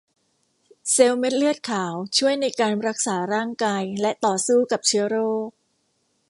[0.91, 5.49] เซลล์เม็ดเลือดขาวช่วยในการรักษาร่างกายและต่อสู้กับเชื้อโรค